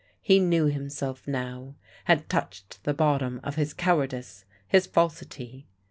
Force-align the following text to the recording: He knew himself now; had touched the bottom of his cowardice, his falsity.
He 0.19 0.39
knew 0.39 0.65
himself 0.65 1.27
now; 1.27 1.75
had 2.05 2.27
touched 2.27 2.83
the 2.85 2.93
bottom 2.95 3.39
of 3.43 3.53
his 3.53 3.71
cowardice, 3.71 4.45
his 4.67 4.87
falsity. 4.87 5.67